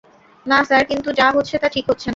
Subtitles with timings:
[0.45, 2.09] না স্যার কিন্ত যা হচ্ছে তা ঠিক হচ্ছে না।